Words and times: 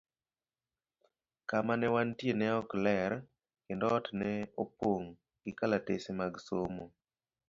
Kama 1.49 1.73
ne 1.77 1.87
wantie 1.93 2.31
ne 2.39 2.47
ok 2.61 2.69
ler, 2.85 3.11
kendo 3.65 3.85
ot 3.97 4.05
ne 4.19 4.29
opong' 4.63 5.09
gi 5.43 5.51
kalatese 5.59 6.11
mag 6.19 6.33
somo. 6.47 6.85